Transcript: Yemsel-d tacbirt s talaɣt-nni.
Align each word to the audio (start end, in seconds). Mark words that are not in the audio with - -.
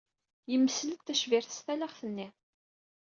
Yemsel-d 0.51 0.99
tacbirt 1.05 1.51
s 1.57 1.59
talaɣt-nni. 1.65 2.27